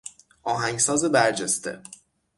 آهنگساز 0.43 1.05
برجسته 1.05 1.81